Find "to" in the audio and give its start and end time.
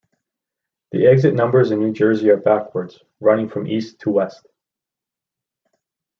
3.99-4.09